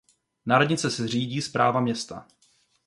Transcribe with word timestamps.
Na 0.45 0.57
radnici 0.57 0.91
se 0.91 1.07
řídí 1.07 1.41
správa 1.41 1.81
města. 1.81 2.27